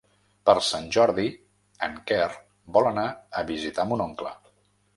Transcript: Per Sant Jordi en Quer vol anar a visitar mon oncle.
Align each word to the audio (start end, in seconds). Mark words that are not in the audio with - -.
Per 0.49 0.53
Sant 0.67 0.87
Jordi 0.95 1.25
en 1.89 2.01
Quer 2.11 2.31
vol 2.79 2.91
anar 2.93 3.07
a 3.43 3.47
visitar 3.53 3.89
mon 3.93 4.05
oncle. 4.11 4.37